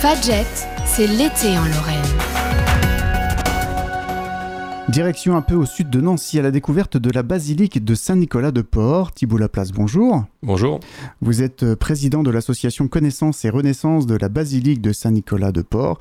Fadjet, 0.00 0.46
c'est 0.86 1.08
l'été 1.08 1.58
en 1.58 1.64
Lorraine. 1.64 1.98
Direction 4.88 5.36
un 5.36 5.42
peu 5.42 5.56
au 5.56 5.66
sud 5.66 5.90
de 5.90 6.00
Nancy 6.00 6.38
à 6.38 6.42
la 6.42 6.52
découverte 6.52 6.96
de 6.96 7.10
la 7.10 7.24
basilique 7.24 7.84
de 7.84 7.96
Saint-Nicolas 7.96 8.52
de 8.52 8.62
Port. 8.62 9.10
Thibault 9.10 9.38
Laplace, 9.38 9.72
bonjour. 9.72 10.24
Bonjour. 10.44 10.78
Vous 11.20 11.42
êtes 11.42 11.64
euh, 11.64 11.74
président 11.74 12.22
de 12.22 12.30
l'association 12.30 12.86
Connaissance 12.86 13.44
et 13.44 13.50
Renaissance 13.50 14.06
de 14.06 14.14
la 14.14 14.28
basilique 14.28 14.80
de 14.80 14.92
Saint-Nicolas 14.92 15.50
de 15.50 15.62
Port. 15.62 15.98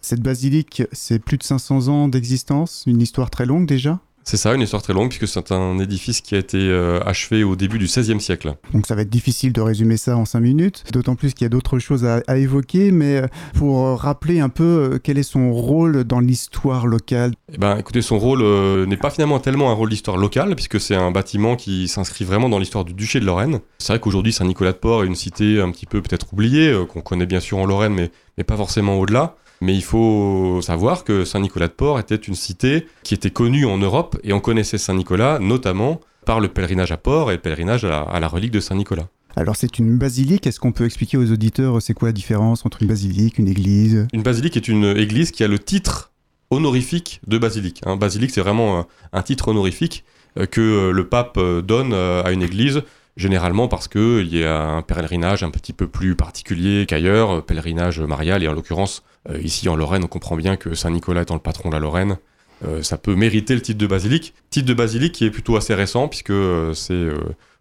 Cette 0.00 0.22
basilique, 0.22 0.82
c'est 0.92 1.18
plus 1.18 1.36
de 1.36 1.42
500 1.42 1.88
ans 1.88 2.08
d'existence, 2.08 2.84
une 2.86 3.02
histoire 3.02 3.28
très 3.28 3.44
longue 3.44 3.66
déjà? 3.66 4.00
C'est 4.24 4.38
ça, 4.38 4.54
une 4.54 4.62
histoire 4.62 4.82
très 4.82 4.94
longue, 4.94 5.10
puisque 5.10 5.28
c'est 5.28 5.52
un 5.52 5.78
édifice 5.78 6.22
qui 6.22 6.34
a 6.34 6.38
été 6.38 6.56
euh, 6.58 6.98
achevé 7.04 7.44
au 7.44 7.56
début 7.56 7.78
du 7.78 7.84
XVIe 7.84 8.20
siècle. 8.20 8.54
Donc 8.72 8.86
ça 8.86 8.94
va 8.94 9.02
être 9.02 9.10
difficile 9.10 9.52
de 9.52 9.60
résumer 9.60 9.98
ça 9.98 10.16
en 10.16 10.24
cinq 10.24 10.40
minutes, 10.40 10.82
d'autant 10.92 11.14
plus 11.14 11.34
qu'il 11.34 11.44
y 11.44 11.46
a 11.46 11.50
d'autres 11.50 11.78
choses 11.78 12.06
à, 12.06 12.22
évoquer, 12.36 12.90
mais 12.90 13.16
euh, 13.16 13.26
pour 13.54 13.84
euh, 13.84 13.94
rappeler 13.94 14.40
un 14.40 14.48
peu 14.48 14.98
quel 15.02 15.18
est 15.18 15.22
son 15.22 15.52
rôle 15.52 16.04
dans 16.04 16.20
l'histoire 16.20 16.86
locale 16.86 17.34
eh 17.52 17.58
ben, 17.58 17.76
Écoutez, 17.76 18.00
son 18.00 18.18
rôle 18.18 18.42
n'est 18.86 18.96
pas 18.96 19.10
finalement 19.10 19.38
tellement 19.40 19.70
un 19.70 19.74
rôle 19.74 19.90
d'histoire 19.90 20.16
locale, 20.16 20.54
puisque 20.54 20.80
c'est 20.80 20.96
un 20.96 21.10
bâtiment 21.10 21.54
qui 21.56 21.86
s'inscrit 21.88 22.24
vraiment 22.24 22.48
dans 22.48 22.58
l'histoire 22.58 22.84
du 22.86 22.94
duché 22.94 23.20
de 23.20 23.26
Lorraine. 23.26 23.60
C'est 23.78 23.92
vrai 23.92 24.00
qu'aujourd'hui, 24.00 24.32
Saint-Nicolas-de-Port 24.32 25.04
est 25.04 25.06
une 25.06 25.14
cité 25.14 25.60
un 25.60 25.70
petit 25.70 25.86
peu 25.86 26.00
peut-être 26.00 26.32
oubliée, 26.32 26.74
qu'on 26.88 27.02
connaît 27.02 27.26
bien 27.26 27.40
sûr 27.40 27.58
en 27.58 27.66
Lorraine, 27.66 27.92
mais, 27.92 28.10
mais 28.38 28.44
pas 28.44 28.56
forcément 28.56 28.98
au-delà. 28.98 29.36
Mais 29.60 29.74
il 29.74 29.82
faut 29.82 30.60
savoir 30.62 31.04
que 31.04 31.24
Saint-Nicolas-de-Port 31.24 31.98
était 31.98 32.16
une 32.16 32.34
cité 32.34 32.86
qui 33.02 33.14
était 33.14 33.30
connue 33.30 33.66
en 33.66 33.78
Europe 33.78 34.18
et 34.24 34.32
on 34.32 34.40
connaissait 34.40 34.78
Saint-Nicolas 34.78 35.38
notamment 35.38 36.00
par 36.24 36.40
le 36.40 36.48
pèlerinage 36.48 36.92
à 36.92 36.96
Port 36.96 37.30
et 37.30 37.34
le 37.34 37.40
pèlerinage 37.40 37.84
à 37.84 38.18
la, 38.18 38.28
relique 38.28 38.50
de 38.50 38.60
Saint-Nicolas. 38.60 39.08
Alors 39.36 39.56
c'est 39.56 39.78
une 39.78 39.98
basilique, 39.98 40.46
est-ce 40.46 40.60
qu'on 40.60 40.72
peut 40.72 40.84
expliquer 40.84 41.16
aux 41.16 41.30
auditeurs 41.30 41.82
c'est 41.82 41.94
quoi 41.94 42.08
la 42.08 42.12
différence 42.12 42.64
entre 42.64 42.82
une 42.82 42.88
basilique, 42.88 43.38
une 43.38 43.48
église? 43.48 44.06
Une 44.12 44.22
basilique 44.22 44.56
est 44.56 44.68
une 44.68 44.84
église 44.96 45.32
qui 45.32 45.42
a 45.42 45.48
le 45.48 45.58
titre 45.58 46.12
honorifique 46.50 47.20
de 47.26 47.38
basilique. 47.38 47.80
Hein. 47.84 47.96
Basilique 47.96 48.30
c'est 48.30 48.40
vraiment 48.40 48.86
un, 49.12 49.22
titre 49.22 49.48
honorifique 49.48 50.04
euh, 50.38 50.46
que 50.46 50.90
le 50.90 51.08
pape 51.08 51.36
euh, 51.36 51.62
donne 51.62 51.92
euh, 51.92 52.22
à 52.22 52.30
une 52.30 52.42
église 52.42 52.82
généralement 53.16 53.68
parce 53.68 53.88
qu'il 53.88 54.34
y 54.34 54.44
a 54.44 54.62
un 54.62 54.82
pèlerinage 54.82 55.42
un 55.42 55.50
petit 55.50 55.72
peu 55.72 55.86
plus 55.86 56.16
particulier 56.16 56.86
qu'ailleurs, 56.86 57.44
pèlerinage 57.44 58.00
marial, 58.00 58.42
et 58.42 58.48
en 58.48 58.52
l'occurrence, 58.52 59.02
euh, 59.30 59.38
ici 59.40 59.68
en 59.68 59.76
Lorraine, 59.76 60.04
on 60.04 60.08
comprend 60.08 60.36
bien 60.36 60.56
que 60.56 60.74
Saint-Nicolas 60.74 61.22
étant 61.22 61.34
le 61.34 61.40
patron 61.40 61.68
de 61.68 61.74
la 61.74 61.80
Lorraine, 61.80 62.18
euh, 62.64 62.82
ça 62.82 62.98
peut 62.98 63.14
mériter 63.14 63.54
le 63.54 63.62
titre 63.62 63.78
de 63.78 63.86
basilique. 63.86 64.34
Titre 64.50 64.66
de 64.66 64.74
basilique 64.74 65.12
qui 65.12 65.24
est 65.24 65.30
plutôt 65.30 65.56
assez 65.56 65.74
récent, 65.74 66.08
puisque 66.08 66.30
euh, 66.30 66.72
c'est 66.74 67.08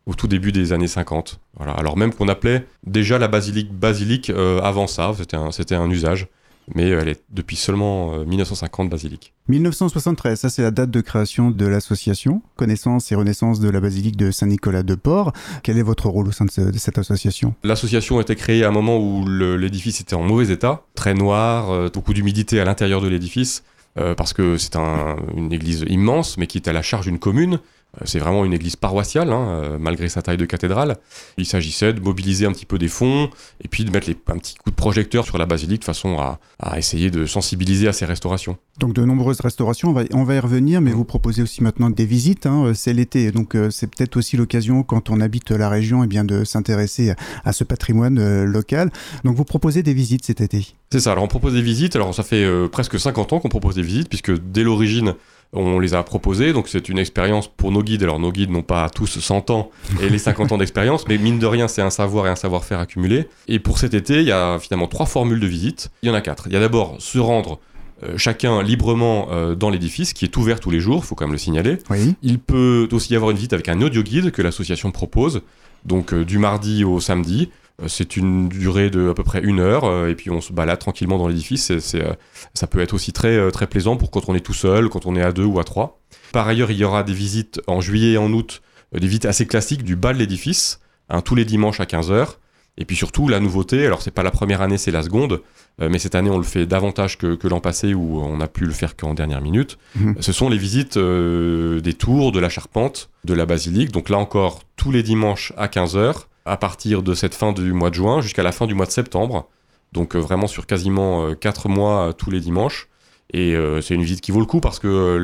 au 0.05 0.13
tout 0.15 0.27
début 0.27 0.51
des 0.51 0.73
années 0.73 0.87
50. 0.87 1.39
Voilà. 1.57 1.73
Alors 1.73 1.97
même 1.97 2.13
qu'on 2.13 2.27
appelait 2.27 2.65
déjà 2.85 3.17
la 3.17 3.27
basilique 3.27 3.73
basilique 3.73 4.29
avant 4.29 4.87
ça, 4.87 5.13
c'était 5.51 5.75
un 5.75 5.89
usage 5.89 6.27
mais 6.73 6.89
elle 6.89 7.09
est 7.09 7.21
depuis 7.31 7.55
seulement 7.55 8.17
1950 8.25 8.87
euh, 8.87 8.89
basilique. 8.89 9.33
1973, 9.49 10.39
ça 10.39 10.49
c'est 10.49 10.61
la 10.61 10.71
date 10.71 10.89
de 10.89 11.01
création 11.01 11.51
de 11.51 11.65
l'association 11.65 12.41
Connaissance 12.55 13.11
et 13.11 13.15
Renaissance 13.15 13.59
de 13.59 13.69
la 13.69 13.79
basilique 13.79 14.15
de 14.15 14.31
Saint-Nicolas 14.31 14.83
de 14.83 14.95
Port. 14.95 15.33
Quel 15.63 15.77
est 15.77 15.83
votre 15.83 16.07
rôle 16.07 16.27
au 16.27 16.31
sein 16.31 16.45
de, 16.45 16.77
cette 16.77 16.97
association? 16.97 17.53
L'association 17.63 18.19
a 18.19 18.21
été 18.21 18.35
créée 18.35 18.63
à 18.63 18.69
un 18.69 18.71
moment 18.71 18.97
où 18.97 19.27
l'édifice 19.27 20.01
était 20.01 20.15
en 20.15 20.23
mauvais 20.23 20.51
état, 20.51 20.83
très 20.95 21.13
noir, 21.13 21.71
euh, 21.71 21.89
beaucoup 21.93 22.13
d'humidité 22.13 22.59
à 22.59 22.65
l'intérieur 22.65 23.01
de 23.01 23.07
l'édifice. 23.07 23.63
Euh, 23.99 24.15
parce 24.15 24.33
que 24.33 24.57
c'est 24.57 24.75
une 24.75 25.53
église 25.53 25.85
immense, 25.87 26.37
mais 26.37 26.47
qui 26.47 26.57
est 26.57 26.67
à 26.67 26.73
la 26.73 26.81
charge 26.81 27.05
d'une 27.05 27.19
commune, 27.19 27.55
euh, 27.55 27.59
c'est 28.05 28.17
vraiment 28.17 28.43
une 28.43 28.53
église 28.53 28.75
paroissiale, 28.75 29.31
hein, 29.31 29.47
euh, 29.49 29.77
malgré 29.79 30.09
sa 30.09 30.23
taille 30.23 30.37
de 30.37 30.45
cathédrale. 30.45 30.97
Il 31.37 31.45
s'agissait 31.45 31.93
de 31.93 31.99
mobiliser 31.99 32.47
un 32.47 32.51
petit 32.51 32.65
peu 32.65 32.79
des 32.79 32.87
fonds 32.87 33.29
et 33.63 33.67
puis 33.67 33.85
de 33.85 33.91
mettre 33.91 34.09
un 34.27 34.37
petit 34.39 34.55
coup 34.55 34.71
de 34.71 34.75
projecteur 34.75 35.25
sur 35.25 35.37
la 35.37 35.45
basilique 35.45 35.81
de 35.81 35.85
façon 35.85 36.17
à, 36.19 36.39
essayer 36.77 37.11
de 37.11 37.25
sensibiliser 37.27 37.87
à 37.87 37.93
ces 37.93 38.05
restaurations. 38.05 38.57
Donc 38.79 38.93
de 38.93 39.03
nombreuses 39.03 39.41
restaurations, 39.41 39.89
on 39.89 39.93
va, 39.93 40.03
on 40.13 40.23
va 40.23 40.35
y 40.35 40.39
revenir, 40.39 40.81
mais 40.81 40.91
vous 40.91 41.05
proposez 41.05 41.43
aussi 41.43 41.61
maintenant 41.61 41.91
des 41.91 42.05
visites. 42.05 42.47
Hein, 42.47 42.65
euh, 42.65 42.73
c'est 42.73 42.93
l'été, 42.93 43.31
donc 43.31 43.55
c'est 43.69 43.87
peut-être 43.87 44.17
aussi 44.17 44.37
l'occasion 44.37 44.81
quand 44.81 45.11
on 45.11 45.21
habite 45.21 45.51
la 45.51 45.69
région 45.69 46.01
et 46.01 46.05
eh 46.05 46.07
bien, 46.07 46.23
de 46.23 46.43
s'intéresser 46.43 47.13
à, 47.45 47.53
ce 47.53 47.63
patrimoine 47.63 48.43
local. 48.45 48.91
Donc 49.23 49.35
vous 49.35 49.45
proposez 49.45 49.83
des 49.83 49.93
visites 49.93 50.25
cet 50.25 50.41
été? 50.41 50.73
C'est 50.89 50.99
ça, 50.99 51.11
alors 51.11 51.23
on 51.23 51.27
propose 51.27 51.53
des 51.53 51.61
visites. 51.61 51.95
Alors 51.95 52.15
ça 52.15 52.23
fait 52.23 52.47
presque 52.71 52.99
50 52.99 53.33
ans 53.33 53.39
qu'on 53.39 53.49
propose 53.49 53.75
des 53.75 53.81
visites, 53.83 54.09
puisque 54.09 54.31
dès 54.31 54.63
l'origine, 54.63 55.13
on 55.53 55.79
les 55.79 55.93
a 55.93 56.03
proposés, 56.03 56.51
donc 56.53 56.67
c'est 56.67 56.89
une 56.89 56.97
expérience 56.97 57.47
pour 57.47 57.71
nos 57.71 57.83
guides. 57.83 58.03
Alors 58.03 58.19
nos 58.19 58.31
guides 58.31 58.49
n'ont 58.49 58.63
pas 58.63 58.89
tous 58.89 59.19
100 59.19 59.49
ans 59.51 59.69
et 60.01 60.09
les 60.09 60.17
50 60.17 60.51
ans 60.51 60.57
d'expérience, 60.57 61.07
mais 61.07 61.17
mine 61.17 61.39
de 61.39 61.45
rien, 61.45 61.67
c'est 61.67 61.81
un 61.81 61.89
savoir 61.89 62.27
et 62.27 62.29
un 62.29 62.35
savoir-faire 62.35 62.79
accumulé. 62.79 63.27
Et 63.47 63.59
pour 63.59 63.77
cet 63.77 63.93
été, 63.93 64.21
il 64.21 64.27
y 64.27 64.31
a 64.31 64.59
finalement 64.59 64.87
trois 64.87 65.05
formules 65.05 65.39
de 65.39 65.47
visite. 65.47 65.91
Il 66.01 66.09
y 66.09 66.11
en 66.11 66.15
a 66.15 66.21
quatre. 66.21 66.47
Il 66.47 66.53
y 66.53 66.57
a 66.57 66.59
d'abord 66.59 66.95
se 66.99 67.19
rendre 67.19 67.59
euh, 68.03 68.17
chacun 68.17 68.61
librement 68.63 69.27
euh, 69.31 69.55
dans 69.55 69.69
l'édifice, 69.69 70.13
qui 70.13 70.25
est 70.25 70.35
ouvert 70.37 70.59
tous 70.59 70.71
les 70.71 70.79
jours, 70.79 71.01
il 71.03 71.07
faut 71.07 71.15
quand 71.15 71.25
même 71.25 71.33
le 71.33 71.37
signaler. 71.37 71.77
Il 72.21 72.39
peut 72.39 72.87
aussi 72.91 73.13
y 73.13 73.15
avoir 73.15 73.31
une 73.31 73.37
visite 73.37 73.53
avec 73.53 73.69
un 73.69 73.81
audio 73.81 74.01
guide 74.03 74.31
que 74.31 74.41
l'association 74.41 74.91
propose, 74.91 75.41
donc 75.85 76.13
euh, 76.13 76.25
du 76.25 76.37
mardi 76.37 76.83
au 76.83 76.99
samedi. 76.99 77.49
Euh, 77.81 77.87
c'est 77.87 78.17
une 78.17 78.49
durée 78.49 78.89
de 78.89 79.09
à 79.09 79.13
peu 79.13 79.23
près 79.23 79.41
une 79.41 79.59
heure 79.59 79.85
euh, 79.85 80.09
et 80.09 80.15
puis 80.15 80.29
on 80.29 80.41
se 80.41 80.53
balade 80.53 80.79
tranquillement 80.79 81.17
dans 81.17 81.27
l'édifice. 81.27 81.71
Euh, 81.71 82.13
ça 82.53 82.67
peut 82.67 82.79
être 82.79 82.93
aussi 82.93 83.13
très, 83.13 83.51
très 83.51 83.67
plaisant 83.67 83.97
pour 83.97 84.11
quand 84.11 84.29
on 84.29 84.35
est 84.35 84.41
tout 84.41 84.53
seul, 84.53 84.89
quand 84.89 85.05
on 85.05 85.15
est 85.15 85.21
à 85.21 85.31
deux 85.31 85.45
ou 85.45 85.59
à 85.59 85.63
trois. 85.63 85.99
Par 86.31 86.47
ailleurs, 86.47 86.71
il 86.71 86.77
y 86.77 86.83
aura 86.83 87.03
des 87.03 87.13
visites 87.13 87.61
en 87.67 87.81
juillet 87.81 88.13
et 88.13 88.17
en 88.17 88.31
août, 88.31 88.61
des 88.93 89.07
visites 89.07 89.25
assez 89.25 89.45
classiques 89.45 89.83
du 89.83 89.95
bas 89.95 90.13
de 90.13 90.19
l'édifice, 90.19 90.79
hein, 91.09 91.21
tous 91.21 91.35
les 91.35 91.45
dimanches 91.45 91.79
à 91.79 91.85
15h. 91.85 92.35
Et 92.77 92.85
puis 92.85 92.95
surtout, 92.95 93.27
la 93.27 93.39
nouveauté, 93.39 93.85
alors 93.85 94.01
c'est 94.01 94.11
pas 94.11 94.23
la 94.23 94.31
première 94.31 94.61
année, 94.61 94.79
c'est 94.79 94.89
la 94.89 95.03
seconde, 95.03 95.43
mais 95.79 95.99
cette 95.99 96.15
année 96.15 96.31
on 96.31 96.39
le 96.39 96.43
fait 96.43 96.65
davantage 96.65 97.19
que, 97.19 97.37
l'an 97.47 97.59
passé 97.59 97.93
où 97.93 98.19
on 98.19 98.41
a 98.41 98.47
pu 98.47 98.65
le 98.65 98.71
faire 98.71 98.95
qu'en 98.95 99.13
dernière 99.13 99.41
minute. 99.41 99.77
Mhm. 99.95 100.15
Ce 100.19 100.33
sont 100.33 100.49
les 100.49 100.57
visites 100.57 100.97
des 100.97 101.93
tours, 101.93 102.31
de 102.31 102.39
la 102.39 102.49
charpente, 102.49 103.11
de 103.25 103.35
la 103.35 103.45
basilique. 103.45 103.91
Donc 103.91 104.09
là 104.09 104.17
encore, 104.17 104.63
tous 104.75 104.91
les 104.91 105.03
dimanches 105.03 105.53
à 105.55 105.67
15h 105.67 106.25
à 106.45 106.57
partir 106.57 107.03
de 107.03 107.13
cette 107.13 107.35
fin 107.35 107.53
du 107.53 107.73
mois 107.73 107.89
de 107.89 107.95
juin 107.95 108.21
jusqu'à 108.21 108.43
la 108.43 108.51
fin 108.51 108.67
du 108.67 108.73
mois 108.73 108.85
de 108.85 108.91
septembre. 108.91 109.49
Donc 109.93 110.15
euh, 110.15 110.19
vraiment 110.19 110.47
sur 110.47 110.65
quasiment 110.65 111.33
4 111.35 111.67
euh, 111.67 111.69
mois 111.69 112.09
euh, 112.09 112.11
tous 112.11 112.31
les 112.31 112.39
dimanches. 112.39 112.89
Et 113.35 113.55
c'est 113.81 113.95
une 113.95 114.03
visite 114.03 114.21
qui 114.21 114.31
vaut 114.31 114.41
le 114.41 114.45
coup 114.45 114.59
parce 114.59 114.77
que 114.77 115.17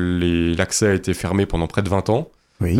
l'accès 0.58 0.88
a 0.88 0.94
été 0.94 1.14
fermé 1.14 1.46
pendant 1.46 1.68
près 1.68 1.82
de 1.82 1.88
20 1.88 2.10
ans. 2.10 2.28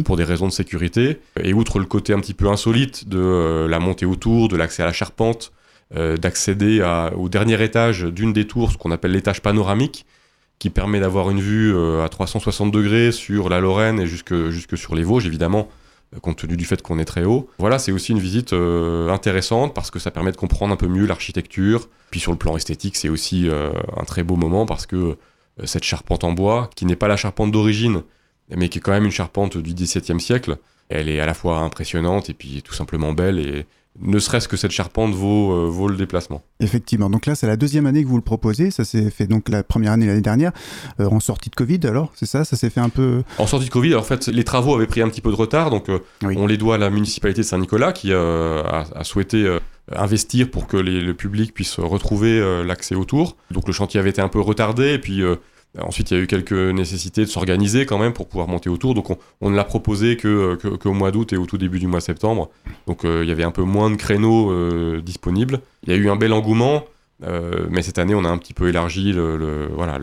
pour 0.05 0.17
des 0.17 0.25
raisons 0.25 0.49
de 0.49 0.53
sécurité. 0.53 1.21
Et 1.41 1.53
outre 1.53 1.79
le 1.79 1.85
côté 1.85 2.13
un 2.13 2.19
petit 2.19 2.35
peu 2.35 2.49
insolite 2.49 3.09
de 3.09 3.65
la 3.71 3.79
montée 3.79 4.07
autour, 4.07 4.49
de 4.49 4.57
l'accès 4.57 4.83
à 4.83 4.87
la 4.87 4.93
charpente, 4.93 5.53
d'accéder 5.95 6.83
au 7.17 7.29
dernier 7.29 7.63
étage 7.63 8.03
d'une 8.03 8.33
des 8.33 8.49
tours, 8.49 8.73
ce 8.73 8.77
qu'on 8.77 8.91
appelle 8.91 9.13
l'étage 9.13 9.41
panoramique, 9.41 10.05
qui 10.59 10.69
permet 10.69 10.99
d'avoir 10.99 11.31
une 11.31 11.41
vue 11.41 11.79
à 12.01 12.09
360 12.09 12.73
degrés 12.73 13.13
sur 13.13 13.49
la 13.49 13.61
Lorraine 13.61 14.01
et 14.01 14.07
jusque, 14.09 14.35
jusque 14.49 14.77
sur 14.77 14.97
les 14.97 15.05
Vosges, 15.05 15.27
évidemment, 15.27 15.69
compte 16.19 16.39
tenu 16.39 16.57
du 16.57 16.65
fait 16.65 16.83
qu'on 16.83 16.99
est 16.99 17.05
très 17.05 17.25
haut. 17.25 17.49
Voilà, 17.59 17.79
c'est 17.79 17.93
aussi 17.93 18.13
une 18.13 18.19
visite 18.19 18.53
euh, 18.53 19.09
intéressante 19.11 19.75
parce 19.75 19.91
que 19.91 19.99
ça 19.99 20.11
permet 20.11 20.33
de 20.33 20.37
comprendre 20.37 20.73
un 20.73 20.77
peu 20.77 20.89
mieux 20.89 21.07
l'architecture. 21.07 21.89
Puis 22.11 22.19
sur 22.19 22.33
le 22.33 22.39
plan 22.39 22.57
esthétique, 22.57 22.97
c'est 22.97 23.09
aussi 23.09 23.49
euh, 23.49 23.71
un 23.97 24.05
très 24.05 24.25
beau 24.25 24.37
moment 24.37 24.67
parce 24.67 24.87
que 24.87 24.97
euh, 24.97 25.17
cette 25.65 25.85
charpente 25.85 26.25
en 26.25 26.33
bois, 26.33 26.69
qui 26.75 26.85
n'est 26.85 26.97
pas 26.97 27.09
la 27.09 27.17
charpente 27.17 27.53
d'origine, 27.53 28.03
mais 28.57 28.69
qui 28.69 28.79
est 28.79 28.81
quand 28.81 28.93
même 28.93 29.05
une 29.05 29.13
charpente 29.13 29.57
du 29.57 29.73
XVIIe 29.73 30.21
siècle, 30.21 30.59
elle 30.89 31.09
est 31.09 31.21
à 31.21 31.27
la 31.27 31.35
fois 31.35 31.59
impressionnante 31.59 32.29
et 32.31 32.35
puis 32.35 32.63
tout 32.63 32.75
simplement 32.75 33.13
belle 33.13 33.39
et 33.39 33.67
ne 33.99 34.19
serait-ce 34.19 34.49
que 34.49 34.57
cette 34.57 34.71
charpente 34.71 35.13
vaut, 35.13 35.53
euh, 35.53 35.69
vaut 35.69 35.89
le 35.89 35.97
déplacement. 35.97 36.43
Effectivement, 36.61 37.11
donc 37.11 37.27
là 37.27 37.35
c'est 37.35 37.47
la 37.47 37.57
deuxième 37.57 37.87
année 37.87 38.03
que 38.03 38.09
vous 38.09 38.17
le 38.17 38.23
proposez, 38.23 38.71
ça 38.71 38.85
s'est 38.85 39.11
fait 39.11 39.27
donc 39.27 39.49
la 39.49 39.63
première 39.63 39.93
année 39.93 40.07
l'année 40.07 40.21
dernière, 40.21 40.53
euh, 41.01 41.07
en 41.07 41.21
sortie 41.21 41.51
de 41.51 41.57
Covid 41.57 41.81
alors, 41.85 42.13
c'est 42.15 42.27
ça, 42.27 42.45
ça 42.45 42.57
s'est 42.57 42.71
fait 42.71 42.81
un 42.81 42.89
peu... 42.89 43.23
En 43.39 43.47
sortie 43.47 43.67
de 43.67 43.71
Covid, 43.71 43.95
en 43.97 44.03
fait 44.03 44.29
les 44.29 44.45
travaux 44.45 44.75
avaient 44.75 44.87
pris 44.87 45.03
un 45.03 45.09
petit 45.09 45.21
peu 45.21 45.31
de 45.31 45.37
retard, 45.37 45.71
donc 45.71 45.89
euh, 45.89 45.99
on 46.23 46.47
les 46.47 46.57
doit 46.57 46.77
à 46.77 46.79
la 46.79 46.91
municipalité 46.91 47.41
de 47.43 47.47
Saint-Nicolas 47.47 47.93
qui 47.93 48.13
a, 48.13 48.85
souhaité 49.03 49.59
investir 49.93 50.51
pour 50.51 50.67
que 50.67 50.77
le 50.77 51.13
public 51.15 51.53
puisse 51.53 51.79
retrouver 51.81 52.65
l'accès 52.65 52.95
aux 52.95 53.05
tours. 53.05 53.37
Donc 53.51 53.67
le 53.67 53.73
chantier 53.73 53.99
avait 53.99 54.11
été 54.11 54.21
un 54.21 54.29
peu 54.29 54.41
retardé, 54.41 54.93
et 54.93 54.99
puis 54.99 55.23
Ensuite, 55.79 56.11
il 56.11 56.17
y 56.17 56.21
a 56.21 56.23
eu 56.23 56.27
quelques 56.27 56.53
nécessités 56.53 57.21
de 57.21 57.31
s'organiser 57.31 57.87
quand 57.87 57.99
même 57.99 58.13
pour 58.13 58.27
pouvoir 58.27 58.49
monter 58.49 58.69
autour. 58.69 58.95
Donc, 58.95 59.17
on, 59.41 59.51
ne 59.51 59.57
l'a 59.57 59.65
proposé 59.65 60.17
que, 60.17 60.57
qu'au 60.77 60.93
mois 60.93 61.13
d'août 61.13 61.33
et 61.33 61.37
au 61.37 61.47
tout 61.47 61.59
début 61.59 61.79
du 61.79 61.87
mois 61.87 62.01
de 62.01 62.05
septembre. 62.05 62.51
Donc, 62.89 63.05
euh, 63.05 63.23
il 63.23 63.29
y 63.29 63.33
avait 63.33 63.45
un 63.45 63.53
peu 63.53 63.63
moins 63.63 63.89
de 63.89 63.95
créneaux 63.95 64.51
euh, 64.51 65.01
disponibles. 65.01 65.61
Il 65.85 65.91
y 65.91 65.93
a 65.93 65.97
eu 65.97 66.11
un 66.11 66.17
bel 66.17 66.33
engouement, 66.33 66.85
euh, 67.25 67.67
mais 67.71 67.83
cette 67.83 67.99
année, 67.99 68.17
on 68.17 68.25
a 68.25 68.29
un 68.29 68.39
petit 68.39 68.53
peu 68.53 68.69
élargi 68.69 69.13
le, 69.13 69.69
voilà, 69.73 70.01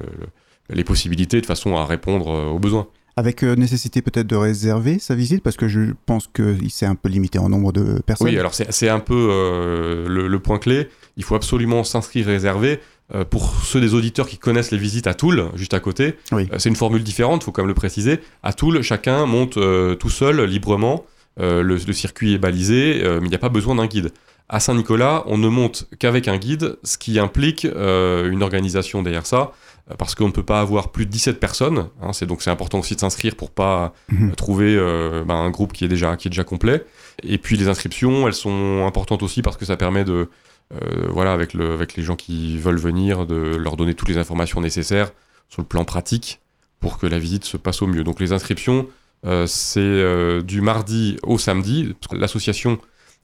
les 0.69 0.84
possibilités 0.86 1.42
de 1.42 1.46
façon 1.46 1.75
à 1.75 1.86
répondre 1.86 2.28
aux 2.28 2.60
besoins. 2.60 2.88
Avec 3.18 3.42
nécessité 3.42 4.02
peut-être 4.04 4.28
de 4.28 4.36
réserver 4.36 5.00
sa 5.00 5.16
visite, 5.16 5.44
parce 5.44 5.58
que 5.58 5.68
je 5.68 5.92
pense 6.06 6.28
qu'il 6.28 6.69
s'est 6.69 6.86
un 6.86 6.96
peu 6.96 7.10
limité 7.10 7.40
en 7.40 7.50
nombre 7.50 7.74
de 7.74 8.00
personnes. 8.06 8.28
Oui, 8.28 8.38
alors 8.38 8.54
c'est, 8.54 8.90
un 8.90 9.00
peu 9.00 10.06
le, 10.08 10.28
le, 10.28 10.40
point 10.40 10.60
clé. 10.60 10.88
Il 11.18 11.24
faut 11.24 11.34
absolument 11.36 11.84
s'inscrire 11.84 12.28
réservé. 12.28 12.80
Euh, 13.15 13.24
pour 13.24 13.54
ceux 13.63 13.80
des 13.80 13.94
auditeurs 13.94 14.27
qui 14.27 14.38
connaissent 14.38 14.71
les 14.71 14.77
visites 14.77 15.07
à 15.07 15.13
Toul, 15.13 15.45
juste 15.56 15.74
à 15.74 15.80
côté, 15.80 16.15
euh, 16.33 16.45
c'est 16.57 16.68
une 16.68 16.75
formule 16.75 17.04
différente, 17.04 17.42
il 17.42 17.45
faut 17.45 17.51
quand 17.54 17.62
même 17.62 17.69
le 17.69 17.74
préciser. 17.74 18.19
À 18.44 18.51
Toul, 18.51 18.81
chacun 18.81 19.25
monte 19.25 19.56
euh, 19.57 19.95
tout 19.95 20.09
seul, 20.09 20.42
librement. 20.44 21.06
Le, 21.39 21.77
circuit 21.94 22.33
est 22.33 22.39
balisé, 22.39 23.00
mais 23.04 23.27
il 23.27 23.30
n'y 23.30 23.36
a 23.36 23.39
pas 23.39 23.50
besoin 23.50 23.75
d'un 23.75 23.86
guide. 23.86 24.12
À 24.50 24.59
Saint-Nicolas, 24.59 25.24
on 25.27 25.38
ne 25.38 25.48
monte 25.48 25.88
qu'avec 26.00 26.27
un 26.27 26.38
guide, 26.38 26.77
ce 26.83 26.98
qui 26.98 27.19
implique 27.19 27.65
une 27.65 28.42
organisation 28.42 29.04
derrière 29.04 29.27
ça, 29.27 29.51
parce 30.00 30.15
qu'on 30.15 30.27
ne 30.27 30.31
peut 30.31 30.42
pas 30.42 30.59
avoir 30.59 30.92
plus 30.92 31.06
de 31.06 31.12
17 31.12 31.39
personnes. 31.39 31.89
Hein, 32.01 32.12
c'est 32.12 32.25
donc 32.25 32.42
c'est 32.42 32.50
important 32.50 32.80
aussi 32.80 32.95
de 32.95 33.00
s'inscrire 33.00 33.36
pour 33.36 33.51
pas 33.51 33.94
Mhm. 34.12 34.33
trouver 34.36 34.75
euh, 34.75 35.24
ben, 35.24 35.36
un 35.36 35.50
groupe 35.51 35.74
qui 35.74 35.86
est 35.86 35.88
déjà 35.88 36.18
qui 36.18 36.27
est 36.27 36.31
déjà 36.31 36.44
complet. 36.44 36.83
Et 37.21 37.38
puis 37.38 37.56
les 37.56 37.68
inscriptions, 37.68 38.27
elles 38.27 38.33
sont 38.33 38.83
importantes 38.88 39.21
aussi 39.21 39.44
parce 39.44 39.57
que 39.57 39.65
ça 39.65 39.77
permet 39.77 40.04
de 40.04 40.30
euh, 40.74 41.08
voilà 41.10 41.31
avec 41.31 41.54
le 41.54 41.72
avec 41.72 41.96
les 41.96 42.04
gens 42.04 42.16
qui 42.16 42.58
veulent 42.58 42.80
venir 42.80 43.25
de 43.25 43.36
leur 43.36 43.78
donner 43.78 43.94
toutes 43.94 44.10
les 44.10 44.18
informations 44.18 44.60
nécessaires 44.60 45.12
sur 45.50 45.62
le 45.62 45.68
plan 45.68 45.86
pratique 45.86 46.42
pour 46.80 46.98
que 46.98 47.08
la 47.08 47.19
visite 47.19 47.46
se 47.46 47.58
passe 47.58 47.81
au 47.81 47.88
mieux. 47.88 48.04
Donc 48.04 48.19
les 48.19 48.34
inscriptions 48.34 48.88
euh, 49.25 49.48
c'est 49.48 49.80
euh, 49.80 50.42
du 50.42 50.62
mardi 50.62 51.18
au 51.24 51.38
samedi. 51.38 51.96
L'association 52.12 52.80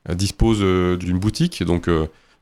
dispose 0.09 0.59
d'une 0.99 1.17
boutique, 1.17 1.63
donc 1.63 1.89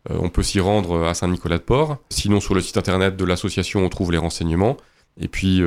on 0.09 0.29
peut 0.29 0.41
s'y 0.41 0.59
rendre 0.59 1.03
à 1.05 1.13
Saint-Nicolas-de-Port. 1.13 1.97
Sinon, 2.09 2.39
sur 2.39 2.55
le 2.55 2.61
site 2.61 2.77
internet 2.77 3.15
de 3.15 3.23
l'association, 3.23 3.85
on 3.85 3.89
trouve 3.89 4.11
les 4.11 4.17
renseignements. 4.17 4.77
Et 5.19 5.27
puis, 5.27 5.61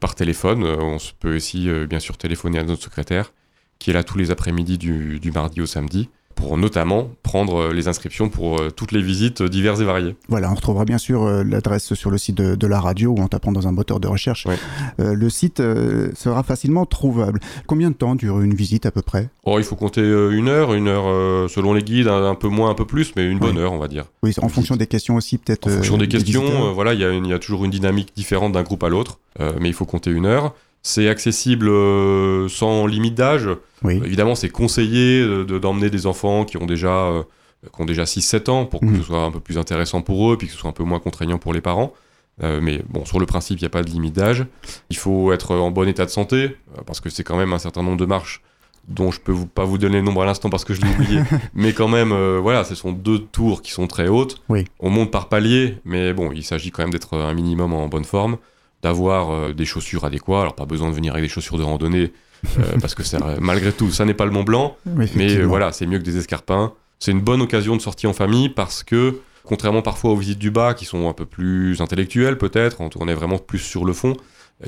par 0.00 0.14
téléphone, 0.14 0.64
on 0.64 0.96
peut 1.20 1.36
aussi, 1.36 1.68
bien 1.86 2.00
sûr, 2.00 2.16
téléphoner 2.16 2.60
à 2.60 2.62
notre 2.62 2.82
secrétaire, 2.82 3.34
qui 3.78 3.90
est 3.90 3.92
là 3.92 4.04
tous 4.04 4.16
les 4.16 4.30
après-midi 4.30 4.78
du 4.78 5.32
mardi 5.34 5.60
au 5.60 5.66
samedi, 5.66 6.08
pour 6.34 6.56
notamment 6.58 7.10
prendre 7.22 7.56
euh, 7.56 7.72
les 7.72 7.88
inscriptions 7.88 8.28
pour 8.28 8.60
euh, 8.60 8.70
toutes 8.70 8.92
les 8.92 9.02
visites 9.02 9.40
euh, 9.42 9.48
diverses 9.48 9.80
et 9.80 9.84
variées. 9.84 10.16
Voilà, 10.28 10.50
on 10.50 10.54
retrouvera 10.54 10.84
bien 10.84 10.98
sûr 10.98 11.24
l'adresse 11.44 11.94
sur 11.94 12.10
le 12.10 12.18
site 12.18 12.36
de, 12.36 12.54
de 12.54 12.66
la 12.66 12.80
radio 12.80 13.10
ou 13.16 13.20
en 13.20 13.28
tapant 13.28 13.52
dans 13.52 13.66
un 13.68 13.72
moteur 13.72 14.00
de 14.00 14.08
recherche. 14.08 14.46
Ouais. 14.46 14.58
Euh, 15.00 15.14
le 15.14 15.30
site 15.30 15.62
sera 16.14 16.42
facilement 16.42 16.86
trouvable. 16.86 17.40
Combien 17.66 17.90
de 17.90 17.94
temps 17.96 18.14
dure 18.14 18.40
une 18.40 18.54
visite 18.54 18.86
à 18.86 18.90
peu 18.90 19.02
près? 19.02 19.28
Oh, 19.44 19.58
il 19.58 19.64
faut 19.64 19.76
compter 19.76 20.02
une 20.02 20.48
heure, 20.48 20.74
une 20.74 20.88
heure 20.88 21.48
selon 21.48 21.72
les 21.72 21.82
guides, 21.82 22.08
un, 22.08 22.30
un 22.30 22.34
peu 22.34 22.48
moins, 22.48 22.70
un 22.70 22.74
peu 22.74 22.84
plus, 22.86 23.12
mais 23.16 23.24
une 23.24 23.38
bonne 23.38 23.56
Ouais. 23.56 23.62
heure, 23.62 23.72
on 23.72 23.78
va 23.78 23.88
dire. 23.88 24.04
Oui, 24.22 24.34
en 24.42 24.48
fonction 24.48 24.76
des 24.76 24.86
questions 24.86 25.16
aussi 25.16 25.38
peut-être. 25.38 25.68
En 25.68 25.70
fonction 25.70 25.96
des 25.98 26.08
questions, 26.08 26.44
euh, 26.68 26.72
voilà, 26.72 26.94
il 26.94 27.00
y, 27.00 27.04
a 27.04 27.12
y 27.12 27.40
toujours 27.40 27.64
une 27.64 27.70
dynamique 27.70 28.12
différente 28.16 28.52
d'un 28.52 28.62
groupe 28.62 28.82
à 28.82 28.88
l'autre, 28.88 29.18
euh, 29.40 29.52
mais 29.60 29.68
il 29.68 29.74
faut 29.74 29.84
compter 29.84 30.10
une 30.10 30.26
heure. 30.26 30.54
C'est 30.82 31.08
accessible 31.08 31.70
sans 32.50 32.86
limite 32.86 33.14
d'âge. 33.14 33.48
Oui. 33.84 34.00
Évidemment, 34.04 34.34
c'est 34.34 34.48
conseillé 34.48 35.20
euh, 35.20 35.44
de- 35.44 35.58
d'emmener 35.58 35.90
des 35.90 36.06
enfants 36.06 36.44
qui 36.44 36.56
ont 36.56 36.66
déjà, 36.66 37.06
euh, 37.06 37.22
qui 37.74 37.80
ont 37.82 37.84
déjà 37.84 38.04
6-7 38.06 38.48
ans 38.48 38.64
pour 38.66 38.80
que 38.80 38.86
Mhm. 38.86 38.96
ce 38.98 39.02
soit 39.04 39.22
un 39.22 39.30
peu 39.30 39.40
plus 39.40 39.58
intéressant 39.58 40.02
pour 40.02 40.32
eux, 40.32 40.36
puis 40.36 40.46
que 40.48 40.52
ce 40.52 40.58
soit 40.58 40.70
un 40.70 40.74
peu 40.74 40.84
moins 40.84 40.98
contraignant 41.00 41.38
pour 41.38 41.52
les 41.54 41.60
parents. 41.60 41.92
Euh, 42.42 42.60
mais 42.60 42.82
bon, 42.88 43.04
sur 43.04 43.20
le 43.20 43.26
principe, 43.26 43.60
il 43.60 43.62
n'y 43.62 43.66
a 43.66 43.70
pas 43.70 43.82
de 43.84 43.90
limite 43.90 44.14
d'âge. 44.14 44.44
Il 44.90 44.96
faut 44.96 45.32
être 45.32 45.54
en 45.54 45.70
bon 45.70 45.86
état 45.88 46.04
de 46.04 46.10
santé, 46.10 46.56
parce 46.86 47.00
que 47.00 47.08
c'est 47.08 47.22
quand 47.22 47.36
même 47.36 47.52
un 47.52 47.58
certain 47.60 47.82
nombre 47.82 47.96
de 47.98 48.06
marches 48.06 48.42
dont 48.88 49.10
je 49.10 49.20
peux 49.20 49.32
vous, 49.32 49.46
pas 49.46 49.64
vous 49.64 49.78
donner 49.78 49.96
le 49.96 50.02
nombre 50.02 50.22
à 50.22 50.26
l'instant 50.26 50.50
parce 50.50 50.64
que 50.64 50.74
je 50.74 50.80
l'ai 50.82 50.90
oublié. 50.90 51.20
mais 51.54 51.72
quand 51.72 51.88
même, 51.88 52.12
euh, 52.12 52.38
voilà, 52.42 52.64
ce 52.64 52.74
sont 52.74 52.92
deux 52.92 53.18
tours 53.20 53.62
qui 53.62 53.70
sont 53.70 53.86
très 53.86 54.08
hautes. 54.08 54.42
Oui. 54.48 54.64
On 54.80 54.90
monte 54.90 55.10
par 55.10 55.28
palier, 55.28 55.76
mais 55.84 56.12
bon, 56.12 56.32
il 56.32 56.42
s'agit 56.42 56.70
quand 56.70 56.82
même 56.82 56.90
d'être 56.92 57.16
un 57.16 57.32
minimum 57.34 57.72
en 57.72 57.86
bonne 57.88 58.04
forme, 58.04 58.36
d'avoir 58.82 59.30
euh, 59.30 59.52
des 59.54 59.64
chaussures 59.64 60.04
adéquates. 60.04 60.40
Alors, 60.42 60.54
pas 60.54 60.66
besoin 60.66 60.90
de 60.90 60.94
venir 60.94 61.12
avec 61.12 61.24
des 61.24 61.30
chaussures 61.30 61.56
de 61.56 61.62
randonnée, 61.62 62.12
parce 62.80 62.94
que 62.94 63.02
ça, 63.02 63.18
malgré 63.40 63.72
tout, 63.72 63.90
ça 63.90 64.04
n'est 64.04 64.14
pas 64.14 64.24
le 64.24 64.30
Mont 64.30 64.42
Blanc. 64.42 64.76
Oui, 64.86 65.10
Mais 65.14 65.36
euh, 65.36 65.44
voilà, 65.44 65.72
c'est 65.72 65.86
mieux 65.86 65.98
que 65.98 66.04
des 66.04 66.16
escarpins. 66.16 66.72
C'est 66.98 67.10
une 67.10 67.20
bonne 67.20 67.42
occasion 67.42 67.76
de 67.76 67.82
sortie 67.82 68.06
en 68.06 68.12
famille 68.12 68.48
parce 68.48 68.82
que, 68.82 69.20
contrairement 69.42 69.82
parfois 69.82 70.12
aux 70.12 70.16
visites 70.16 70.38
du 70.38 70.50
bas 70.50 70.74
qui 70.74 70.84
sont 70.84 71.08
un 71.08 71.12
peu 71.12 71.26
plus 71.26 71.80
intellectuelles 71.80 72.38
peut-être, 72.38 72.78
on 72.80 73.08
est 73.08 73.14
vraiment 73.14 73.38
plus 73.38 73.58
sur 73.58 73.84
le 73.84 73.92
fond, 73.92 74.14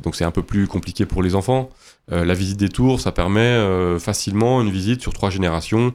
donc 0.02 0.17
c'est 0.17 0.25
un 0.25 0.31
peu 0.31 0.43
plus 0.43 0.67
compliqué 0.67 1.06
pour 1.06 1.23
les 1.23 1.34
enfants. 1.34 1.70
Euh, 2.12 2.25
la 2.25 2.34
visite 2.34 2.58
des 2.58 2.69
tours, 2.69 3.00
ça 3.00 3.12
permet 3.12 3.40
euh, 3.40 3.99
facilement 3.99 4.61
une 4.61 4.70
visite 4.70 5.00
sur 5.00 5.12
trois 5.12 5.31
générations, 5.31 5.94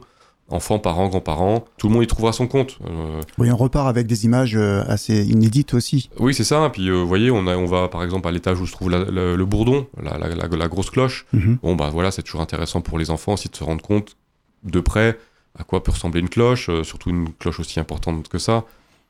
enfants, 0.52 0.78
parents, 0.78 1.08
grands-parents. 1.08 1.64
Tout 1.78 1.88
le 1.88 1.94
monde 1.94 2.04
y 2.04 2.06
trouvera 2.06 2.32
son 2.32 2.46
compte. 2.46 2.78
Euh, 2.86 3.20
Oui, 3.38 3.50
on 3.50 3.56
repart 3.56 3.88
avec 3.88 4.06
des 4.06 4.24
images 4.24 4.54
euh, 4.56 4.82
assez 4.86 5.24
inédites 5.24 5.74
aussi. 5.74 6.10
oui, 6.18 6.34
c'est 6.34 6.44
ça. 6.44 6.68
Puis, 6.72 6.88
euh, 6.88 6.94
vous 6.94 7.08
voyez, 7.08 7.30
on, 7.30 7.46
a, 7.46 7.56
on 7.56 7.66
va 7.66 7.88
par 7.88 8.04
exemple 8.04 8.28
à 8.28 8.30
l'étage 8.30 8.60
où 8.60 8.66
se 8.66 8.72
trouve 8.72 8.90
la- 8.90 9.04
la- 9.04 9.34
le 9.34 9.44
bourdon, 9.46 9.86
la, 10.02 10.68
grosse 10.68 10.90
cloche. 10.90 11.26
Mhm. 11.32 11.58
Bon, 11.62 11.74
bah 11.74 11.90
voilà, 11.92 12.10
c'est 12.10 12.22
toujours 12.22 12.40
intéressant 12.42 12.80
pour 12.80 12.98
les 12.98 13.10
enfants 13.10 13.32
aussi 13.34 13.48
de 13.48 13.56
se 13.56 13.64
rendre 13.64 13.82
compte 13.82 14.16
de 14.64 14.80
près 14.80 15.18
à 15.58 15.64
quoi 15.64 15.82
peut 15.82 15.92
ressembler 15.92 16.20
une 16.20 16.28
cloche, 16.28 16.70
surtout 16.82 17.10
une 17.10 17.28
cloche 17.34 17.60
aussi 17.60 17.78
importante 17.80 18.28
que 18.28 18.38
ça. 18.38 18.64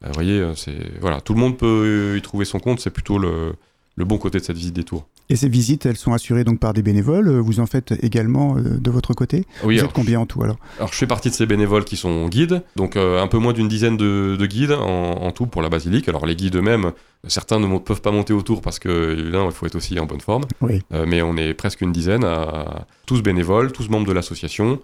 Vous 0.05 0.12
voyez, 0.15 0.45
c'est 0.56 0.99
voilà, 1.00 1.21
tout 1.21 1.35
le 1.35 1.41
monde 1.41 1.56
peut 1.56 2.15
y 2.17 2.23
trouver 2.23 2.45
son 2.45 2.59
compte. 2.59 2.81
C'est 2.81 2.91
plutôt 2.91 3.19
le, 3.19 3.55
le 3.95 4.05
bon 4.05 4.19
côté 4.19 4.38
de 4.41 4.45
cette 4.45 4.56
visite 4.56 4.75
des 4.75 4.83
tours. 4.83 5.06
Et 5.32 5.37
ces 5.37 5.49
visites, 5.49 5.87
elles 5.87 5.96
sont 5.96 6.12
assurées 6.12 6.44
donc 6.44 6.61
par 6.61 6.75
des 6.75 6.82
bénévoles. 6.82 7.26
Euh, 7.29 7.40
Vous 7.40 7.58
en 7.58 7.64
faites 7.64 7.94
également 8.02 8.58
euh, 8.58 8.76
de 8.79 8.90
votre 8.90 9.14
côté 9.14 9.46
Oui, 9.64 9.76
Vous 9.76 9.81
alors, 9.81 9.84
êtes 9.88 9.94
combien 9.96 10.20
en 10.20 10.26
tout 10.26 10.43
alors? 10.43 10.58
alors, 10.76 10.93
je 10.93 10.99
fais 10.99 11.06
partie 11.06 11.31
de 11.31 11.34
ces 11.34 11.46
bénévoles 11.46 11.87
qui 11.87 11.96
sont 11.96 12.29
guides, 12.29 12.62
donc 12.76 12.96
euh, 12.96 13.19
un 13.23 13.26
peu 13.29 13.38
moins 13.38 13.55
d'une 13.55 13.67
dizaine 13.67 13.96
de, 13.96 14.37
de 14.38 14.46
guides 14.46 14.73
en, 14.73 14.84
en 15.23 15.31
tout 15.31 15.46
pour 15.46 15.62
la 15.62 15.70
basilique. 15.70 16.06
Alors 16.06 16.26
les 16.26 16.37
guides 16.37 16.56
eux-mêmes, 16.56 16.93
certains 17.29 17.58
ne 17.58 17.79
peuvent 17.79 18.02
pas 18.02 18.11
monter 18.11 18.34
autour 18.34 18.61
parce 18.61 18.79
que 18.79 19.17
évidemment, 19.19 19.46
il 19.46 19.52
faut 19.52 19.64
être 19.64 19.75
aussi 19.75 19.99
en 19.99 20.05
bonne 20.05 20.20
forme. 20.20 20.44
Oui. 20.61 20.82
Euh, 20.93 21.06
mais 21.08 21.23
on 21.23 21.35
est 21.38 21.55
presque 21.55 21.81
une 21.81 21.93
dizaine, 21.93 22.25
à- 22.25 22.87
tous 23.06 23.23
bénévoles, 23.23 23.73
tous 23.73 23.88
membres 23.88 24.06
de 24.06 24.12
l'association, 24.12 24.81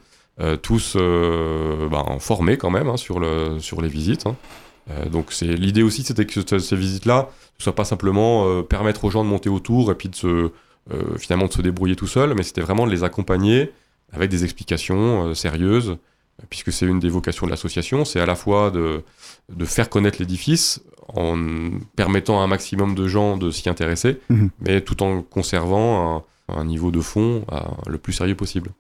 tous 0.63 0.97
ben, 0.97 2.05
formés 2.21 2.57
quand 2.57 2.71
même 2.71 2.89
hein, 2.89 2.97
sur, 2.97 3.21
le, 3.21 3.59
sur 3.59 3.83
les 3.83 3.89
visites. 3.89 4.27
hein. 4.27 4.37
Euh, 4.91 5.09
donc 5.09 5.33
c'est 5.33 5.47
l'idée 5.47 5.83
aussi, 5.83 6.03
c'était 6.03 6.25
que 6.27 6.33
ce- 6.41 6.59
ces 6.59 6.77
visites-là 6.77 7.29
ne 7.59 7.63
soient 7.63 7.75
pas 7.75 7.85
simplement 7.85 8.47
euh, 8.47 8.63
permettre 8.63 9.05
aux 9.05 9.11
gens 9.11 9.25
de 9.25 9.29
monter 9.29 9.49
autour 9.51 9.91
et 9.91 9.95
puis 9.95 10.09
de 10.09 10.15
se, 10.15 10.27
euh, 10.27 10.51
finalement 11.19 11.47
de 11.47 11.53
se 11.53 11.61
débrouiller 11.63 11.97
tout 11.97 12.07
seul, 12.07 12.35
mais 12.35 12.43
c'était 12.43 12.63
vraiment 12.63 12.87
de 12.87 12.91
les 12.91 13.05
accompagner 13.05 13.71
avec 14.13 14.31
des 14.31 14.45
explications 14.45 15.35
sérieuses, 15.35 15.99
puisque 16.49 16.73
c'est 16.73 16.87
une 16.87 17.01
des 17.01 17.11
vocations 17.11 17.47
de 17.47 17.51
l'association, 17.51 18.05
c'est 18.07 18.21
à 18.21 18.27
la 18.27 18.35
fois 18.37 18.71
de, 18.71 19.03
de 19.55 19.65
faire 19.67 19.91
connaître 19.91 20.19
l'édifice 20.21 20.81
en 21.09 21.37
permettant 21.97 22.41
à 22.41 22.45
un 22.45 22.47
maximum 22.47 22.95
de 22.95 23.07
gens 23.09 23.37
de 23.37 23.51
s'y 23.51 23.69
intéresser, 23.69 24.21
Mhm. 24.31 24.51
mais 24.61 24.81
tout 24.81 25.03
en 25.03 25.21
conservant 25.23 26.25
un, 26.49 26.55
un 26.61 26.65
niveau 26.65 26.91
de 26.91 27.01
fond 27.01 27.45
euh, 27.53 27.61
le 27.87 27.99
plus 27.99 28.15
sérieux 28.15 28.35
possible. 28.37 28.71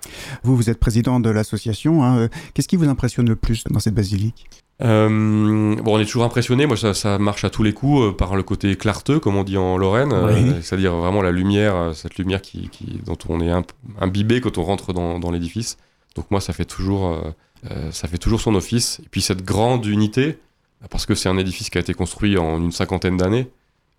Vous, 0.42 0.56
vous 0.56 0.70
êtes 0.70 0.78
président 0.80 1.20
de 1.20 1.28
l'association. 1.28 2.02
hein, 2.04 2.28
Qu'est-ce 2.54 2.68
qui 2.68 2.76
vous 2.76 2.88
impressionne 2.88 3.28
le 3.28 3.36
plus 3.36 3.64
dans 3.64 3.80
cette 3.80 3.94
basilique? 3.94 4.48
Euh, 4.80 5.74
bon, 5.82 5.96
on 5.96 5.98
est 5.98 6.04
toujours 6.04 6.24
impressionné. 6.24 6.66
Moi, 6.66 6.76
ça, 6.76 6.94
ça 6.94 7.18
marche 7.18 7.44
à 7.44 7.50
tous 7.50 7.62
les 7.62 7.72
coups 7.72 8.00
euh, 8.02 8.12
par 8.12 8.36
le 8.36 8.42
côté 8.42 8.76
clarteux, 8.76 9.18
comme 9.18 9.36
on 9.36 9.42
dit 9.44 9.56
en 9.56 9.76
Lorraine, 9.76 10.12
euh, 10.12 10.60
c'est-à-dire 10.62 10.94
vraiment 10.94 11.20
la 11.22 11.32
lumière, 11.32 11.74
euh, 11.74 11.92
cette 11.94 12.16
lumière 12.16 12.40
qui, 12.42 12.68
qui- 12.68 13.00
dont 13.04 13.18
on 13.28 13.40
est 13.40 13.50
imbibé 14.00 14.40
quand 14.40 14.56
on 14.58 14.62
rentre 14.62 14.92
dans, 14.92 15.18
dans 15.18 15.30
l'édifice. 15.32 15.78
Donc 16.14 16.30
moi, 16.30 16.40
ça 16.40 16.52
fait 16.52 16.64
toujours, 16.64 17.20
ça 17.90 18.08
fait 18.08 18.18
toujours 18.18 18.40
son 18.40 18.54
office. 18.54 19.00
Et 19.04 19.08
puis 19.10 19.20
cette 19.20 19.44
grande 19.44 19.84
unité, 19.86 20.38
parce 20.90 21.06
que 21.06 21.14
c'est 21.14 21.28
un 21.28 21.38
édifice 21.38 21.70
qui 21.70 21.78
a 21.78 21.80
été 21.80 21.94
construit 21.94 22.38
en 22.38 22.58
une 22.58 22.72
cinquantaine 22.72 23.16
d'années, 23.16 23.48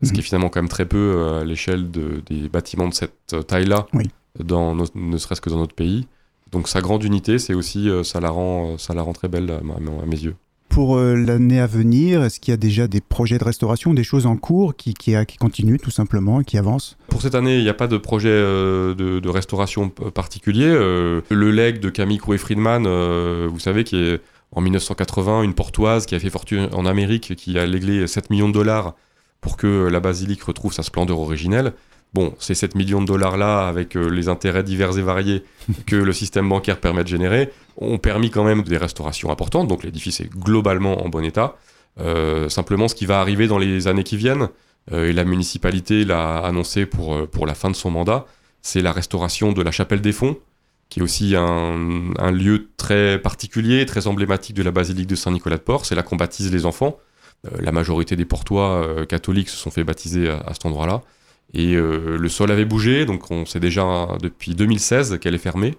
ce 0.02 0.10
qui 0.10 0.14
Mhm. 0.16 0.20
est 0.20 0.24
finalement 0.24 0.50
quand 0.50 0.62
même 0.62 0.70
très 0.70 0.86
peu 0.86 1.38
à 1.42 1.44
l'échelle 1.46 1.92
de- 1.92 2.22
des 2.30 2.50
bâtiments 2.50 2.88
de 2.88 2.94
cette 2.94 3.48
taille-là, 3.48 3.86
Oui. 3.94 4.10
dans 4.44 4.76
ne 4.96 5.18
serait-ce 5.18 5.40
que 5.42 5.50
dans 5.50 5.58
notre 5.60 5.76
pays. 5.76 6.08
Donc 6.52 6.68
sa 6.68 6.82
grande 6.82 7.04
unité, 7.04 7.38
c'est 7.40 7.54
aussi, 7.54 7.90
ça 8.04 8.20
la 8.20 8.30
rend, 8.32 8.78
ça 8.78 8.94
la 8.94 9.02
rend 9.02 9.14
très 9.14 9.28
belle 9.30 9.50
à 9.52 10.06
mes 10.06 10.20
yeux. 10.20 10.36
Pour 10.70 10.98
euh, 10.98 11.16
l'année 11.16 11.60
à 11.60 11.68
venir, 11.68 12.24
est-ce 12.24 12.40
qu'il 12.40 12.52
y 12.52 12.54
a 12.54 12.58
déjà 12.58 12.88
des 12.88 13.02
projets 13.02 13.38
de 13.38 13.44
restauration, 13.44 13.94
des 13.94 14.04
choses 14.04 14.26
en 14.26 14.38
cours 14.38 14.76
qui, 14.76 14.94
continuent 15.40 15.80
tout 15.82 15.92
simplement 15.92 16.42
et 16.42 16.46
qui 16.46 16.58
avancent? 16.58 16.96
Pour 17.10 17.22
cette 17.22 17.36
année, 17.36 17.58
il 17.58 17.64
n'y 17.64 17.70
a 17.70 17.74
pas 17.74 17.88
de 17.88 17.98
projet 17.98 18.30
euh, 18.30 18.94
de, 18.94 19.30
restauration 19.30 19.90
p- 19.90 20.12
particulier. 20.12 20.68
Euh, 20.68 21.22
le 21.30 21.52
leg 21.52 21.80
de 21.80 21.90
Camille 21.90 22.20
Coué-Friedman, 22.20 22.86
euh, 22.86 23.48
vous 23.52 23.60
savez, 23.60 23.84
qui 23.84 23.98
est 23.98 24.22
en 24.52 24.62
1980 24.62 25.44
une 25.44 25.54
portoise 25.54 26.06
qui 26.06 26.16
a 26.16 26.20
fait 26.20 26.30
fortune 26.30 26.70
en 26.74 26.86
Amérique, 26.86 27.36
qui 27.36 27.58
a 27.60 27.66
légué 27.66 28.08
7 28.08 28.30
millions 28.30 28.48
de 28.50 28.54
dollars 28.54 28.96
pour 29.42 29.58
que 29.58 29.88
la 29.88 30.00
basilique 30.00 30.44
retrouve 30.44 30.74
sa 30.74 30.84
splendeur 30.84 31.20
originelle. 31.20 31.74
Bon, 32.14 32.34
ces 32.40 32.56
7 32.56 32.74
millions 32.74 33.02
de 33.02 33.06
dollars-là, 33.06 33.68
avec 33.68 33.96
euh, 33.96 34.10
les 34.10 34.30
intérêts 34.30 34.64
divers 34.64 34.98
et 34.98 35.02
variés 35.02 35.44
que 35.86 35.96
le 35.96 36.12
système 36.12 36.50
bancaire 36.50 36.80
permet 36.80 37.04
de 37.04 37.08
générer, 37.08 37.52
ont 37.78 38.00
permis 38.00 38.32
quand 38.32 38.44
même 38.44 38.64
des 38.64 38.78
restaurations 38.78 39.30
importantes. 39.32 39.68
Donc 39.68 39.84
l'édifice 39.84 40.20
est 40.20 40.30
globalement 40.30 41.06
en 41.06 41.10
bon 41.10 41.24
état. 41.24 41.56
Euh, 42.00 42.50
simplement, 42.50 42.88
ce 42.88 42.96
qui 42.96 43.06
va 43.06 43.20
arriver 43.20 43.48
dans 43.48 43.60
les 43.60 43.88
années 43.88 44.04
qui 44.04 44.18
viennent, 44.18 44.50
euh, 44.92 45.10
et 45.10 45.14
la 45.14 45.24
municipalité 45.24 46.04
l'a 46.04 46.40
annoncé 46.40 46.88
pour, 46.88 47.28
pour 47.28 47.46
la 47.46 47.54
fin 47.54 47.70
de 47.70 47.76
son 47.76 47.92
mandat, 47.92 48.26
c'est 48.64 48.82
la 48.82 48.92
restauration 48.92 49.52
de 49.52 49.62
la 49.62 49.72
chapelle 49.72 50.02
des 50.02 50.12
Fonds, 50.12 50.38
qui 50.90 51.02
est 51.02 51.04
aussi 51.04 51.36
un, 51.36 52.32
lieu 52.32 52.70
très 52.78 53.20
particulier, 53.20 53.86
très 53.86 54.08
emblématique 54.08 54.56
de 54.56 54.64
la 54.64 54.72
basilique 54.72 55.06
de 55.06 55.16
Saint-Nicolas-de-Port. 55.16 55.86
C'est 55.86 55.94
là 55.94 56.02
qu'on 56.02 56.16
baptise 56.16 56.52
les 56.52 56.66
enfants. 56.66 56.98
La 57.60 57.72
majorité 57.72 58.16
des 58.16 58.26
Portois 58.26 59.06
catholiques 59.08 59.50
se 59.50 59.56
sont 59.56 59.70
fait 59.70 59.84
baptiser 59.84 60.30
à 60.30 60.52
cet 60.54 60.66
endroit-là. 60.66 61.04
Et 61.54 61.74
euh, 61.76 62.18
le 62.18 62.30
sol 62.30 62.52
avait 62.52 62.66
bougé, 62.66 63.06
donc 63.06 63.32
on 63.32 63.46
sait 63.46 63.60
déjà 63.60 64.08
depuis 64.22 64.56
2016 64.56 65.20
qu'elle 65.20 65.36
est 65.36 65.40
fermée. 65.40 65.78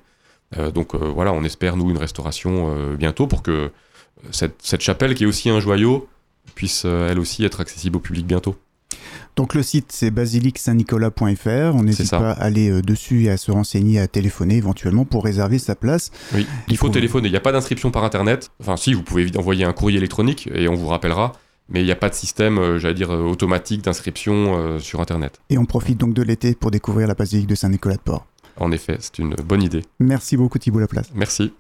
Euh, 0.58 0.70
donc 0.70 0.94
euh, 0.94 0.98
voilà, 0.98 1.32
on 1.32 1.44
espère, 1.44 1.76
nous, 1.76 1.90
une 1.90 1.98
restauration 1.98 2.94
bientôt 2.96 3.26
pour 3.26 3.42
que 3.42 3.70
cette, 4.30 4.56
cette 4.62 4.80
chapelle, 4.80 5.14
qui 5.14 5.24
est 5.24 5.26
aussi 5.26 5.48
un 5.48 5.60
joyau, 5.60 6.08
puisse 6.54 6.84
elle 6.84 7.18
aussi 7.18 7.44
être 7.44 7.60
accessible 7.60 7.96
au 7.96 8.00
public 8.00 8.26
bientôt. 8.26 8.56
Donc 9.36 9.54
le 9.54 9.62
site 9.62 9.86
c'est 9.90 10.10
basilique-saint-nicolas.fr. 10.10 11.74
On 11.74 11.82
n'hésite 11.82 12.10
pas 12.10 12.32
à 12.32 12.42
aller 12.42 12.70
euh, 12.70 12.82
dessus 12.82 13.24
et 13.24 13.30
à 13.30 13.36
se 13.36 13.50
renseigner, 13.50 14.00
à 14.00 14.08
téléphoner 14.08 14.56
éventuellement 14.56 15.04
pour 15.04 15.24
réserver 15.24 15.58
sa 15.58 15.74
place. 15.74 16.10
Oui, 16.34 16.46
il 16.68 16.76
faut 16.76 16.86
faut- 16.86 16.92
téléphoner. 16.92 17.28
Il 17.28 17.30
n'y 17.30 17.36
a 17.36 17.40
pas 17.40 17.52
d'inscription 17.52 17.90
par 17.90 18.04
internet. 18.04 18.50
Enfin, 18.60 18.76
si, 18.76 18.92
vous 18.92 19.02
pouvez 19.02 19.30
envoyer 19.36 19.64
un 19.64 19.72
courrier 19.72 19.98
électronique 19.98 20.48
et 20.54 20.68
on 20.68 20.74
vous 20.74 20.88
rappellera. 20.88 21.32
Mais 21.70 21.80
il 21.80 21.84
n'y 21.84 21.92
a 21.92 21.96
pas 21.96 22.08
de 22.08 22.14
système, 22.14 22.58
euh, 22.58 22.78
j'allais 22.78 22.94
dire, 22.94 23.12
euh, 23.12 23.22
automatique 23.22 23.82
d'inscription 23.82 24.58
euh, 24.58 24.78
sur 24.78 25.00
internet. 25.00 25.40
Et 25.50 25.58
on 25.58 25.64
profite 25.64 25.98
donc 25.98 26.14
de 26.14 26.22
l'été 26.22 26.54
pour 26.54 26.70
découvrir 26.70 27.06
la 27.06 27.14
basilique 27.14 27.46
de 27.46 27.54
Saint-Nicolas 27.54 27.96
de 27.96 28.00
Port. 28.00 28.26
En 28.56 28.72
effet, 28.72 28.96
c'est 29.00 29.18
une 29.18 29.34
bonne 29.34 29.62
idée. 29.62 29.82
Merci 30.00 30.36
beaucoup 30.36 30.58
Thibault 30.58 30.80
Laplace. 30.80 31.10
Merci. 31.14 31.52